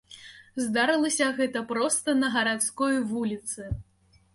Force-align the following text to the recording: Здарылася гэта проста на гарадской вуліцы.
Здарылася 0.67 1.29
гэта 1.41 1.65
проста 1.75 2.19
на 2.25 2.33
гарадской 2.39 2.93
вуліцы. 3.15 3.61